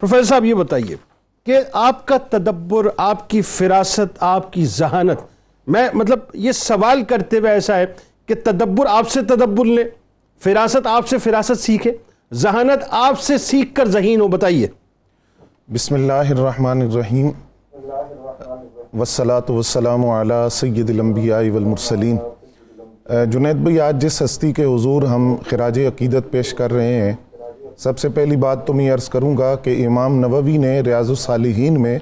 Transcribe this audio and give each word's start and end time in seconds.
Professor 0.00 0.22
صاحب، 0.22 0.44
یہ 0.44 0.54
بتائیے 0.54 0.96
کہ 1.46 1.58
آپ 1.72 2.06
کا 2.06 2.16
تدبر، 2.30 2.86
آپ 2.96 3.30
کی 3.30 3.42
فراست، 3.42 4.16
آپ 4.20 4.52
کی 4.52 4.64
ذہانت، 4.66 5.20
میں 5.66 5.88
مطلب 5.94 6.18
یہ 6.34 6.52
سوال 6.52 7.04
کرتے 7.04 7.38
ہوئے 7.38 7.50
ایسا 7.50 7.76
ہے 7.76 7.86
کہ 8.26 8.34
تدبر 8.44 8.86
آپ 8.86 9.08
سے 9.08 9.22
تدبر 9.22 9.64
لے، 9.64 9.84
فراست 10.44 10.86
آپ 10.86 11.08
سے 11.08 11.18
فراست 11.18 11.60
سیکھے، 11.60 11.92
ذہانت 12.32 12.84
آپ 12.90 13.20
سے 13.20 13.38
سیکھ 13.38 13.74
کر 13.74 13.88
ذہین 13.88 14.20
ہو، 14.20 14.28
بتائیے۔ 14.28 14.66
بسم 15.72 15.94
اللہ 15.94 16.12
الرحمن 16.12 16.82
الرحیم۔ 16.82 17.30
والصلاة 18.94 19.46
والسلام 19.48 20.06
علی 20.06 20.48
سید 20.50 20.90
الانبیاء 20.90 21.50
والمرسلین۔ 21.52 22.16
جنید 23.30 23.56
بھائی، 23.56 23.80
آج 23.80 24.02
جس 24.02 24.22
ہستی 24.22 24.52
کے 24.52 24.64
حضور 24.64 25.02
ہم 25.02 25.36
خراج 25.50 25.78
عقیدت 25.78 26.30
پیش 26.30 26.54
کر 26.54 26.72
رہے 26.72 27.00
ہیں 27.00 27.12
سب 27.78 27.98
سے 27.98 28.08
پہلی 28.08 28.36
بات 28.36 28.66
تو 28.66 28.72
میں 28.72 28.90
عرض 28.92 29.08
کروں 29.08 29.36
گا 29.36 29.54
کہ 29.54 29.86
امام 29.86 30.18
نووی 30.20 30.56
نے 30.56 30.80
ریاض 30.80 31.08
الصالحین 31.08 31.82
میں 31.82 31.98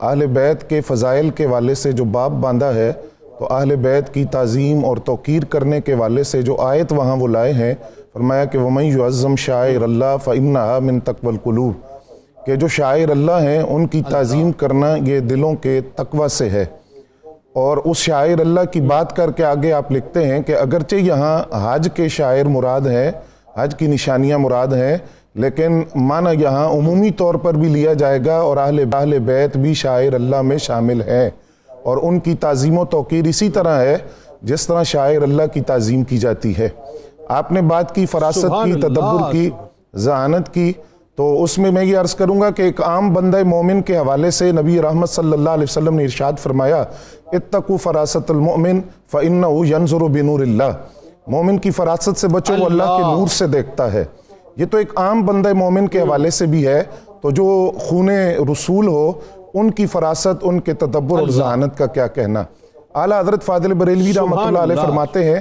اہل 0.00 0.26
بیت 0.26 0.68
کے 0.68 0.80
فضائل 0.80 1.30
کے 1.30 1.46
والے 1.46 1.74
سے 1.74 1.92
جو 1.92 2.04
باب 2.04 2.32
باندھا 2.32 2.74
ہے 2.74 2.92
تو 3.38 3.54
اہل 3.54 3.76
بیت 3.76 4.14
کی 4.14 4.24
تعظیم 4.24 4.84
اور 4.84 4.96
توقیر 4.96 5.44
کرنے 5.44 5.80
کے 5.80 5.94
والے 5.94 6.22
سے 6.22 6.42
جو 6.42 6.56
آیت 6.56 6.92
وہاں 6.92 7.16
وہ 7.16 7.28
لائے 7.28 7.52
ہیں 7.52 7.74
فرمایا 8.12 8.44
کہ 8.44 8.58
وَمَنْ 8.58 8.84
يُعَزَّمْ 8.84 9.36
شَاعِرَ 9.36 9.82
اللَّهِ 9.82 10.18
فَإِنَّهَا 10.24 10.78
مِن 10.78 11.00
تَقْوَ 11.00 11.32
الْقُلُوبِ۔ 11.32 11.76
کہ 12.46 12.56
جو 12.56 12.68
شاعر 12.68 13.08
اللہ 13.08 13.32
ہیں 13.32 13.58
ان 13.58 13.86
کی 13.86 14.02
تعظیم 14.08 14.52
کرنا 14.52 14.96
یہ 15.04 15.20
دلوں 15.20 15.54
کے 15.54 15.80
تقوی 15.94 16.28
سے 16.28 16.50
ہے۔ 16.50 16.64
اور 17.52 17.76
اس 17.76 17.96
شاعر 17.96 18.40
اللہ 18.40 18.60
کی 18.72 18.80
بات 18.80 19.16
کر 19.16 19.32
کے 19.32 19.44
آگے 19.44 19.72
آپ 19.72 19.92
لکھتے 19.92 20.26
ہیں 20.26 20.42
کہ 20.42 20.56
اگرچہ 20.56 20.96
یہاں 20.96 21.42
حج 21.64 21.88
کے 21.94 22.08
شاعر 22.08 22.44
مراد 22.44 22.80
ہیں 22.80 23.10
حج 23.58 23.74
کی 23.76 23.86
نشانیاں 23.86 24.38
مراد 24.38 24.66
ہیں 24.66 24.98
لیکن 25.34 25.82
معنی 25.94 26.42
یہاں 26.42 26.68
عمومی 26.68 27.10
طور 27.10 27.34
پر 27.34 27.54
بھی 27.54 27.68
لیا 27.68 27.92
جائے 27.92 28.18
گا 28.26 28.36
اور 28.36 28.56
اہل 28.56 28.84
اہل 28.92 29.18
بیت 29.18 29.56
بھی 29.56 29.74
شاعر 29.74 30.12
اللہ 30.12 30.42
میں 30.42 30.58
شامل 30.58 31.02
ہیں۔ 31.02 31.30
اور 31.82 31.98
ان 32.02 32.20
کی 32.20 32.34
تعظیم 32.34 32.78
و 32.78 32.84
توقیر 32.84 33.24
اسی 33.24 33.48
طرح 33.48 33.80
ہے 33.80 33.96
جس 34.42 34.66
طرح 34.66 34.82
شاعر 34.82 35.22
اللہ 35.22 35.42
کی 35.52 35.60
تعظیم 35.60 36.04
کی 36.04 36.18
جاتی 36.18 36.52
ہے۔ 36.58 36.68
آپ 37.28 37.52
نے 37.52 37.62
بات 37.62 37.94
کی 37.94 38.06
فراست 38.06 38.46
کی 38.64 38.72
تدبر 38.80 39.32
کی 39.32 39.50
ذہانت 39.96 40.54
کی۔ 40.54 40.72
تو 41.16 41.42
اس 41.42 41.58
میں 41.58 41.70
میں 41.70 41.84
یہ 41.84 41.98
عرض 41.98 42.14
کروں 42.14 42.40
گا 42.40 42.50
کہ 42.50 42.62
ایک 42.62 42.82
عام 42.82 43.12
بندہ 43.14 43.42
مومن 43.44 43.82
کے 43.82 43.98
حوالے 43.98 44.30
سے 44.30 44.52
نبی 44.52 44.82
رحمت 44.82 45.08
صلی 45.08 45.32
اللہ 45.32 45.50
علیہ 45.50 45.62
وسلم 45.62 45.94
نے 45.94 46.02
ارشاد 46.02 46.32
فرمایا 46.38 46.84
اتقو 47.32 47.76
فراست 47.76 48.30
المؤمن 48.30 48.80
فَإِنَّهُ 49.12 49.64
يَنظُرُ 49.64 50.08
بِنُورِ 50.08 50.42
اللَّهِ 50.42 50.97
مومن 51.28 51.58
کی 51.58 51.70
فراست 51.70 52.16
سے 52.16 52.28
بچو 52.28 52.54
وہ 52.58 52.66
اللہ 52.66 52.82
کے۔ 52.82 53.02
نور 53.02 53.26
سے 53.26 53.46
دیکھتا 53.46 53.92
ہے 53.92 54.04
یہ 54.56 54.66
تو 54.66 54.78
ایک 54.78 54.92
عام 54.96 55.26
بندہ 55.26 55.52
مومن 55.52 55.88
کے 55.88 56.00
حوالے 56.00 56.30
سے 56.30 56.46
بھی 56.46 56.66
ہے 56.66 56.82
تو 57.20 57.30
جو 57.30 57.70
خون 57.78 58.08
رسول 58.52 58.88
ہو 58.88 59.12
ان 59.54 59.70
کی 59.70 59.86
فراست 59.86 60.28
ان 60.42 60.60
کے 60.60 60.74
تدبر 60.74 61.18
اور 61.18 61.28
ذہانت 61.28 61.78
کا 61.78 61.86
کیا 61.86 62.06
کہنا 62.06 62.42
اعلیٰ 62.94 63.20
حضرت 63.20 63.42
فاضل 63.42 63.72
بریلوی 63.74 64.12
رحمۃ 64.16 64.46
اللہ 64.46 64.58
علیہ۔ 64.58 64.76
فرماتے 64.76 65.24
ہیں 65.24 65.40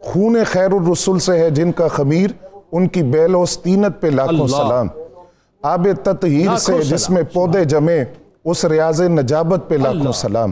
خون 0.00 0.36
خیر 0.46 0.72
الرسول 0.72 1.18
سے 1.18 1.38
ہے 1.38 1.50
جن 1.50 1.72
کا 1.72 1.88
خمیر 1.88 2.30
ان 2.72 2.88
کی 2.88 3.02
بیل 3.02 3.34
و 3.34 3.42
استینت 3.42 4.00
پہ 4.00 4.06
لاکھوں۔ 4.06 4.46
سلام 4.46 4.86
آب 5.62 5.86
تطہیر 6.02 6.56
سے 6.56 6.72
جس۔ 6.82 7.10
میں 7.10 7.22
پودے 7.32 7.64
جمے 7.64 8.04
اس 8.44 8.64
ریاض 8.64 9.00
نجابت 9.00 9.68
پہ 9.68 9.74
لاکھوں۔ 9.74 10.12
سلام 10.12 10.50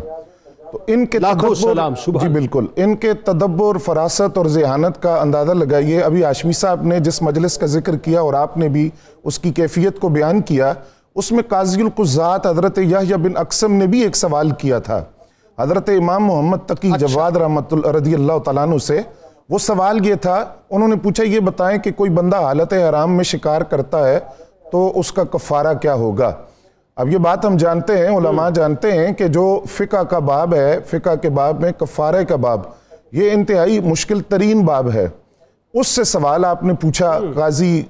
تو 0.73 0.79
ان 0.87 1.07
کے 1.07 1.19
لاکھوں 1.19 1.55
سلام، 1.55 1.93
جی 2.07 2.29
بالکل۔ 2.29 2.67
ان 2.77 2.97
کے 2.97 3.15
تدبر 3.15 3.79
فراست 3.79 4.39
اور 4.39 4.47
ذہانت 4.47 5.03
کا 5.03 5.15
اندازہ 5.21 5.53
لگائیے۔ 5.53 6.01
ابھی 6.01 6.25
آشمی 6.25 6.53
صاحب 6.53 6.83
نے 6.83 7.01
جس 7.01 7.23
مجلس 7.23 7.59
کا 7.59 7.67
ذکر 7.67 7.97
کیا 7.97 8.21
اور 8.21 8.35
آپ 8.35 8.57
نے 8.57 8.69
بھی 8.69 8.91
اس 9.25 9.39
کی 9.39 9.51
کیفیت 9.51 10.01
کو 10.01 10.09
بیان 10.09 10.41
کیا 10.41 10.73
اس 11.15 11.33
میں 11.33 11.43
قاضی 11.48 11.83
القزات 11.83 12.47
حضرت 12.47 12.79
یحییٰ 12.79 13.17
بن 13.17 13.37
اقسم 13.37 13.73
نے 13.73 13.87
بھی 13.87 14.03
ایک 14.03 14.17
سوال 14.17 14.51
کیا 14.51 14.79
تھا۔ 14.79 15.05
حضرت 15.59 15.89
امام 15.89 16.25
محمد 16.25 16.59
تقی 16.67 16.91
جواد 16.98 17.37
رحمت 17.37 17.75
رضی 17.75 18.15
اللہ 18.15 18.39
تعالیٰ 18.39 18.63
عنہ 18.63 18.79
سے 18.79 19.01
وہ 19.48 19.59
سوال 19.59 20.07
یہ 20.07 20.14
تھا 20.14 20.45
انہوں 20.70 20.89
نے 20.89 20.97
پوچھا 20.97 21.25
یہ 21.25 21.41
بتائیں 21.41 21.79
کہ 21.79 21.92
کوئی 21.92 22.11
بندہ 22.11 22.36
حالت 22.36 22.73
حرام 22.73 23.17
میں 23.17 23.25
شکار 23.25 23.63
کرتا 23.63 24.09
ہے 24.09 24.19
تو 24.73 24.92
اس 24.95 25.13
کا 25.13 25.25
کفارہ 25.25 25.75
کیا 25.75 25.95
ہوگا؟ 25.95 26.33
اب 27.00 27.08
یہ 27.08 27.18
بات 27.18 27.44
ہم 27.44 27.56
جانتے 27.56 27.98
ہیں 27.98 28.16
علماء 28.16 28.50
جانتے 28.50 28.92
ہیں 28.92 29.12
کہ 29.12 29.28
جو 29.28 29.61
فقہ 29.70 29.96
کا 29.96 30.18
باب 30.18 30.55
ہے 30.55 30.78
فقہ 30.86 31.16
کے 31.22 31.28
باب 31.30 31.61
میں 31.61 31.72
کفارے 31.72 32.24
کا 32.24 32.36
باب 32.36 32.61
یہ 33.12 33.30
انتہائی 33.30 33.80
مشکل 33.80 34.20
ترین 34.20 34.61
باب 34.61 34.90
ہے۔ 34.94 35.08
اس 35.74 35.86
سے 35.86 36.05
سوال 36.05 36.44
آپ 36.44 36.62
نے 36.62 36.74
پوچھا 36.74 37.20
قاضی 37.36 37.83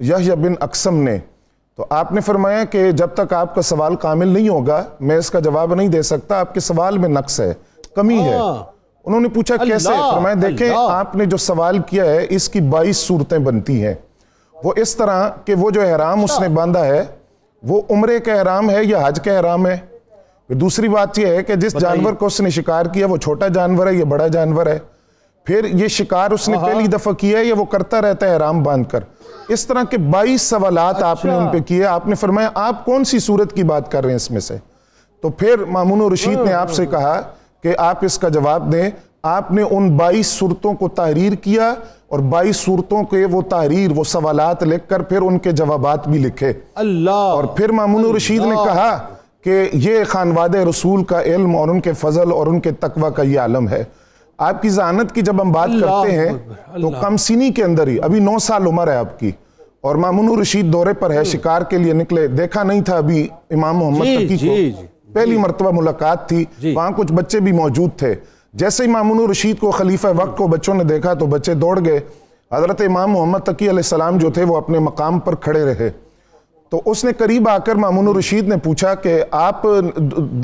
یحییٰ 0.00 0.34
بن 0.34 0.52
اقسم 0.60 0.94
نے۔ 1.02 1.18
تو 1.76 1.86
آپ 1.90 2.12
نے 2.12 2.20
فرمایا 2.20 2.64
کہ 2.64 2.92
جب 2.92 3.08
تک 3.14 3.32
آپ 3.32 3.54
کا 3.54 3.62
سوال 3.62 3.96
کامل 3.96 4.28
نہیں 4.28 4.48
ہوگا 4.48 4.84
میں 5.00 5.16
اس 5.16 5.30
کا 5.30 5.40
جواب 5.40 5.74
نہیں 5.74 5.88
دے 5.88 6.02
سکتا 6.02 6.40
آپ 6.40 6.54
کے 6.54 6.60
سوال 6.60 6.98
میں 6.98 7.08
نقص 7.08 7.40
ہے 7.40 7.54
کمی 7.96 8.20
ہے۔ 8.20 8.34
ہاں۔ 8.34 8.64
انہوں 9.04 9.20
نے 9.20 9.28
پوچھا 9.28 9.56
کیسے؟ 9.56 9.88
فرمایا 10.14 10.34
دیکھیں۔ 10.42 10.70
آپ 10.90 11.16
نے 11.16 11.24
جو 11.24 11.36
سوال 11.36 11.78
کیا 11.78 12.04
ہے 12.04 12.26
اس 12.30 12.48
کی 12.48 12.60
بائیس 12.60 12.96
صورتیں 12.96 13.38
بنتی 13.38 13.86
ہیں۔ 13.86 13.94
وہ 14.64 14.72
اس 14.76 14.96
طرح 14.96 15.30
کہ 15.44 15.54
وہ 15.54 15.70
جو 15.70 15.80
احرام 15.80 16.24
اس 16.24 16.40
نے 16.40 16.48
باندھا 16.48 16.84
ہے 16.84 17.04
وہ 17.62 17.82
عمرے 17.90 18.20
کا 18.20 18.32
احرام 18.32 18.70
ہے 18.70 18.84
یا 18.84 19.06
حج 19.06 19.20
کا 19.24 19.32
احرام 19.32 19.66
ہے؟ 19.66 19.76
دوسری 20.48 20.88
بات 20.88 21.18
یہ 21.18 21.26
ہے 21.26 21.42
کہ 21.42 21.54
جس 21.54 21.72
جانور 21.80 22.12
کو 22.12 22.26
اس 22.26 22.40
نے 22.40 22.50
شکار 22.50 22.86
کیا 22.86 23.06
وہ 23.06 23.16
چھوٹا 23.16 23.48
جانور 23.48 23.86
ہے 23.86 23.94
یا 23.94 24.04
بڑا 24.04 24.26
جانور 24.26 24.66
ہے؟ 24.66 24.78
پھر 25.44 25.64
یہ 25.64 25.88
شکار 25.88 26.30
اس 26.30 26.48
نے 26.48 26.56
پہلی 26.66 26.86
دفعہ 26.86 27.12
کیا 27.12 27.38
ہے 27.38 27.44
یا 27.44 27.54
وہ 27.58 27.64
کرتا 27.64 28.02
رہتا 28.02 28.26
ہے 28.26 28.32
احرام 28.32 28.62
باندھ 28.62 28.90
کر؟ 28.90 29.00
اس 29.48 29.66
طرح 29.66 29.82
کے 29.90 29.98
بائیس 29.98 30.42
سوالات 30.42 31.02
آپ 31.02 31.24
نے 31.24 31.34
ان 31.34 31.48
پہ 31.48 31.58
کیے۔ 31.58 31.84
آپ 31.84 32.08
نے 32.08 32.14
فرمایا 32.14 32.50
آپ 32.54 32.84
کون 32.84 33.04
سی 33.04 33.18
صورت 33.18 33.52
کی 33.52 33.62
بات 33.62 33.92
کر 33.92 34.02
رہے 34.02 34.08
ہیں 34.08 34.16
اس 34.16 34.30
میں 34.30 34.40
سے؟ 34.40 34.56
تو 35.22 35.28
پھر 35.28 35.58
مامون 35.58 36.00
و 36.00 36.14
رشید 36.14 36.38
نے 36.38 36.52
آپ 36.52 36.72
سے 36.72 36.86
کہا 36.86 37.20
کہ 37.62 37.74
آپ 37.78 38.04
اس 38.04 38.18
کا 38.18 38.28
جواب 38.28 38.72
دیں۔ 38.72 38.90
آپ 39.22 39.52
نے 39.52 39.62
ان 39.62 39.96
بائیس 39.96 40.26
صورتوں 40.26 40.74
کو 40.74 40.88
تحریر 40.88 41.32
کیا 41.32 41.74
اور 42.08 42.18
بائیس 42.18 42.56
صورتوں 42.56 43.02
کے 43.04 43.24
وہ 43.24 43.42
تحریر 43.42 43.90
وہ 43.96 44.04
سوالات 44.04 44.62
لکھ 44.62 44.88
کر 44.88 45.02
پھر 45.02 45.22
ان 45.22 45.38
کے 45.38 45.52
جوابات 45.52 46.08
بھی 46.08 46.18
لکھے۔ 46.18 46.52
اللہ۔ 46.74 47.10
اور 47.10 47.44
پھر 47.44 47.72
مامون 47.72 48.16
رشید 48.16 48.42
نے 48.42 48.54
کہا 48.54 48.98
کہ 49.44 49.68
یہ 49.72 50.04
خانواد 50.06 50.54
رسول 50.54 51.04
کا 51.04 51.22
علم 51.22 51.56
اور 51.56 51.68
ان 51.68 51.80
کے 51.80 51.92
فضل 51.92 52.32
اور 52.32 52.46
ان 52.46 52.60
کے 52.60 52.72
تقوی 52.72 53.10
کا 53.16 53.22
یہ 53.22 53.40
عالم 53.40 53.68
ہے۔ 53.68 53.84
آپ 54.38 54.62
کی 54.62 54.68
ذہانت 54.68 55.12
کی 55.12 55.20
جب 55.20 55.42
ہم 55.42 55.52
بات 55.52 55.68
کرتے 55.80 56.12
ہیں 56.12 56.32
تو 56.80 56.90
کم 57.00 57.16
سینی 57.16 57.50
کے 57.50 57.64
اندر 57.64 57.86
ہی 57.86 58.00
ابھی 58.00 58.20
نو 58.20 58.38
سال 58.38 58.66
عمر 58.66 58.88
ہے 58.88 58.96
آپ 58.96 59.20
کی۔ 59.20 59.30
اور 59.80 59.96
مامون 59.96 60.40
رشید 60.40 60.72
دورے 60.72 60.92
پر 60.92 61.10
ہے 61.10 61.24
شکار 61.24 61.62
کے 61.62 61.78
لیے 61.78 61.92
نکلے۔ 61.92 62.26
دیکھا 62.26 62.62
نہیں 62.62 62.80
تھا 62.80 62.96
ابھی 62.96 63.28
امام 63.50 63.76
محمد 63.76 64.04
جی، 64.04 64.16
تقی 64.16 64.36
جی، 64.36 64.48
کو۔ 64.48 64.56
جی، 64.56 64.72
پہلی 65.12 65.36
مرتبہ 65.36 65.70
ملاقات 65.70 66.28
تھی۔ 66.28 66.44
جی۔ 66.58 66.72
وہاں 66.76 66.90
کچھ 66.96 67.12
بچے 67.12 67.40
بھی 67.40 67.52
موجود 67.52 67.90
تھے۔ 67.96 68.14
جیسے 68.56 68.84
ہی 68.84 68.88
مامون 68.88 69.30
رشید 69.30 69.58
کو 69.58 69.70
خلیفہ 69.70 70.06
وقت 70.16 70.38
کو 70.38 70.46
بچوں 70.46 70.74
نے 70.74 70.84
دیکھا 70.84 71.14
تو 71.14 71.26
بچے 71.26 71.54
دوڑ 71.54 71.84
گئے، 71.84 72.00
حضرت 72.52 72.80
امام 72.80 73.10
محمد 73.10 73.38
تقی 73.38 73.64
علیہ 73.64 73.78
السلام 73.78 74.18
جو 74.18 74.30
تھے 74.30 74.44
وہ 74.44 74.56
اپنے 74.56 74.78
مقام 74.78 75.18
پر 75.18 75.34
کھڑے 75.34 75.64
رہے۔ 75.64 75.90
تو 76.68 76.82
اس 76.84 77.04
نے 77.04 77.12
قریب 77.12 77.48
آ 77.48 77.58
کر 77.58 77.74
مامون 77.74 78.16
رشید 78.16 78.48
نے 78.48 78.56
پوچھا 78.56 78.94
کہ 78.94 79.24
آپ 79.30 79.64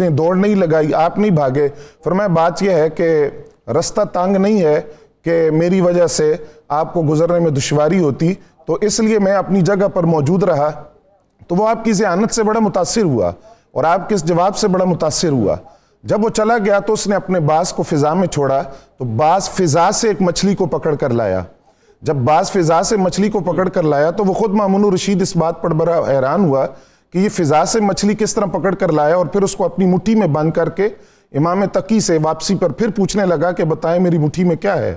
نے 0.01 0.11
دوڑ 0.11 0.37
نہیں 0.37 0.55
لگائی، 0.55 0.95
آپ 0.95 1.19
نہیں 1.19 1.31
بھاگے؟ 1.31 1.69
فرمایا، 2.05 2.27
بات 2.27 2.63
یہ 2.63 2.71
ہے 2.71 2.91
کہ 2.91 3.31
رستہ 3.79 4.01
تانگ 4.13 4.37
نہیں 4.37 4.63
ہے 4.63 4.81
کہ 5.25 5.51
میری 5.51 5.81
وجہ 5.81 6.07
سے 6.07 6.35
آپ 6.69 6.95
کو 6.95 7.03
گزرنے 7.09 7.39
میں 7.39 7.51
دشواری 7.51 7.99
ہوتی۔ 7.99 8.35
تو 8.67 8.79
اس 8.81 9.01
لیے 9.01 9.19
میں 9.19 9.33
اپنی 9.33 9.61
جگہ 9.61 9.89
پر 9.89 10.05
موجود 10.05 10.43
رہا۔ 10.43 10.71
تو 11.49 11.55
وہ 11.55 11.69
آپ 11.69 11.85
کی 11.85 11.93
ذہانت 11.93 12.35
سے 12.35 12.43
بڑا 12.43 12.61
متاثر 12.61 13.03
ہوا 13.03 13.33
اور 13.73 13.85
آپ 13.85 14.09
کے 14.09 14.15
اس 14.15 14.25
جواب 14.25 14.57
سے 14.57 14.69
بڑا 14.69 14.85
متاثر 14.85 15.29
ہوا۔ 15.29 15.57
جب 16.05 16.25
وہ 16.25 16.29
چلا 16.29 16.57
گیا 16.65 16.79
تو 16.79 16.93
اس 16.93 17.07
نے 17.07 17.15
اپنے 17.17 17.41
باز 17.41 17.73
کو 17.73 17.83
فضا 17.83 18.13
میں 18.15 18.27
چھوڑا، 18.27 18.63
تو 18.99 19.05
باز 19.05 19.51
فضا 19.51 19.91
سے 19.93 20.09
ایک 20.09 20.23
مچھلی 20.23 20.55
کو 20.55 20.67
پکڑ 20.67 20.95
کر 20.95 21.11
لایا۔ 21.11 21.43
جب 22.03 22.17
باز 22.29 22.51
فضا 22.53 22.83
سے 22.83 22.97
مچھلی 22.97 23.29
کو 23.31 23.41
پکڑ 23.41 23.69
کر 23.69 23.83
لایا 23.83 24.11
تو 24.11 24.25
وہ 24.25 24.33
خود 24.33 24.55
مامون 24.55 24.93
رشید 24.95 25.23
اس 25.23 25.37
بات 25.37 25.63
پر 25.63 25.71
بڑا 25.71 25.99
حیران 26.09 26.45
ہوا 26.45 26.67
کہ 27.13 27.19
یہ 27.19 27.29
فضا 27.29 27.65
سے 27.65 27.81
مچھلی 27.81 28.15
کس 28.15 28.35
طرح 28.35 28.47
پکڑ 28.47 28.75
کر 28.75 28.93
لایا 28.93 29.17
اور 29.17 29.27
پھر 29.27 29.43
اس 29.43 29.57
کو 29.57 29.65
اپنی 29.65 29.87
مٹھی 29.87 30.15
میں 30.15 30.27
بند 30.27 30.53
کر 30.53 30.69
کے 30.69 30.89
امام 31.33 31.65
تقی 31.73 32.01
سے 32.01 32.19
واپسی 32.23 32.55
پر 32.55 32.73
پھر 32.73 32.91
پوچھنے 32.91 33.27
لگا 33.27 33.53
کہ 33.53 33.65
بتائیں 33.65 34.01
میری 34.03 34.19
مٹھی 34.19 34.45
میں 34.45 34.57
کیا 34.57 34.79
ہے؟ 34.79 34.97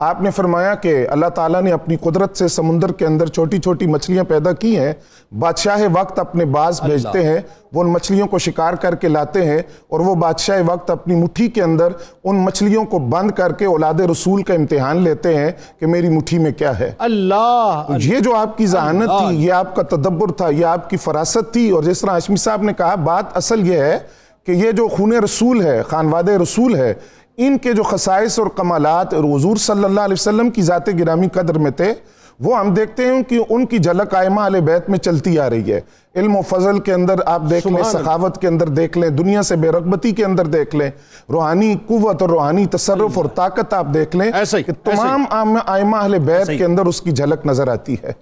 آپ 0.00 0.22
نے 0.22 0.30
فرمایا 0.30 0.74
کہ 0.74 1.06
اللہ 1.10 1.26
تعالیٰ 1.26 1.62
نے 1.62 1.72
اپنی 1.72 1.96
قدرت 1.96 2.36
سے 2.36 2.48
سمندر 2.48 2.92
کے 2.92 3.06
اندر 3.06 3.26
چھوٹی 3.26 3.58
چھوٹی 3.58 3.86
مچھلیاں 3.86 4.24
پیدا 4.24 4.52
کی 4.52 4.78
ہیں۔ 4.78 4.92
بادشاہ 5.38 5.80
وقت 5.92 6.18
اپنے 6.18 6.44
باز 6.44 6.82
بھیجتے 6.82 7.22
ہیں 7.24 7.38
وہ 7.72 7.82
ان 7.82 7.90
مچھلیوں 7.90 8.26
کو 8.26 8.38
شکار 8.38 8.74
کر 8.74 8.94
کے 8.94 9.08
لاتے 9.08 9.44
ہیں 9.44 9.58
اور 9.88 10.00
وہ 10.00 10.14
بادشاہ 10.14 10.62
وقت 10.66 10.90
اپنی 10.90 11.14
مٹھی 11.14 11.48
کے 11.48 11.62
اندر 11.62 11.88
ان 12.24 12.36
مچھلیوں 12.36 12.84
کو 12.84 12.98
بند 12.98 13.30
کر 13.30 13.52
کے 13.52 13.64
اولاد 13.64 14.00
رسول 14.00 14.42
کا 14.42 14.54
امتحان 14.54 15.02
لیتے 15.02 15.36
ہیں 15.36 15.50
کہ 15.80 15.86
میری 15.86 16.08
مٹھی 16.08 16.38
میں 16.38 16.52
کیا 16.52 16.78
ہے۔ 16.78 16.92
اللہ۔ 16.98 17.82
یہ 18.00 18.18
جو 18.18 18.34
آپ 18.36 18.58
کی 18.58 18.66
ذہانت 18.66 19.08
تھی 19.18 19.36
یہ 19.36 19.52
آپ 19.52 19.76
کا 19.76 19.82
تدبر 19.82 20.32
تھا 20.32 20.48
یہ 20.48 20.64
آپ 20.64 20.90
کی 20.90 20.96
فراست 20.96 21.52
تھی۔ 21.52 21.70
اور 21.70 21.82
جس 21.82 22.00
طرح 22.00 22.10
ہاشمی 22.10 22.36
صاحب 22.36 22.62
نے 22.62 22.72
کہا 22.72 22.94
بات 22.94 23.36
اصل 23.36 23.68
یہ 23.68 23.78
ہے 23.78 23.98
کہ 24.46 24.52
یہ 24.52 24.70
جو 24.70 24.88
خون 24.88 25.12
رسول 25.12 25.62
ہے 25.62 25.82
خانواد 25.82 26.28
رسول 26.28 26.74
ہے 26.76 26.94
ان 27.38 27.58
کے 27.58 27.72
جو 27.72 27.82
خصائص 27.82 28.38
اور 28.38 28.46
کمالات 28.46 29.14
اور 29.14 29.24
حضور 29.24 29.56
صلی 29.56 29.84
اللہ 29.84 30.00
علیہ 30.00 30.12
وسلم 30.12 30.50
کی 30.50 30.62
ذات 30.62 30.88
گرامی 30.98 31.28
قدر 31.28 31.58
میں 31.58 31.70
تھے 31.70 31.94
وہ 32.40 32.58
ہم 32.58 32.74
دیکھتے 32.74 33.04
ہیں 33.06 33.22
کہ 33.22 33.38
ان 33.48 33.66
کی 33.66 33.78
جھلک 33.78 34.14
آئمہ 34.14 34.40
علیہ 34.40 34.60
بیت 34.60 34.88
میں 34.90 34.98
چلتی 34.98 35.38
آ 35.38 35.50
رہی 35.50 35.72
ہے۔ 35.72 35.80
علم 36.14 36.36
و 36.36 36.40
فضل 36.42 36.78
کے 36.78 36.92
اندر 36.94 37.14
آپ 37.26 37.42
دیکھ 37.50 37.66
لیں 37.66 37.76
سخاوت 38.02 38.40
کے 38.40 38.48
اندر 38.48 38.68
دیکھ 38.68 38.98
لیں 38.98 39.08
دنیا 39.10 39.42
سے 39.42 39.56
بے 39.56 39.68
رغبتی 39.68 40.12
کے 40.12 40.24
اندر 40.24 40.46
دیکھ 40.46 40.76
لیں 40.76 40.90
روحانی 41.30 41.74
قوت 41.86 42.22
اور 42.22 42.30
روحانی 42.30 42.66
تصرف 42.66 43.16
اور 43.18 43.24
طاقت 43.34 43.74
آپ 43.74 43.86
دیکھ 43.94 44.16
لیں 44.16 44.30
کہ۔ 44.62 44.72
تمام 44.84 45.24
آئمہ 45.66 45.96
اہل 45.96 46.18
بیت 46.18 46.46
کے 46.58 46.64
اندر 46.64 46.86
اس 46.86 47.00
کی 47.00 47.10
جھلک 47.10 47.46
نظر 47.46 47.68
آتی 47.68 47.96
ہے۔ 48.04 48.12